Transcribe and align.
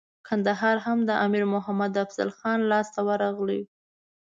کندهار 0.27 0.77
هم 0.85 0.99
د 1.09 1.11
امیر 1.25 1.43
محمد 1.53 1.93
افضل 2.05 2.29
خان 2.37 2.59
لاسته 2.71 2.99
ورغی. 3.07 3.61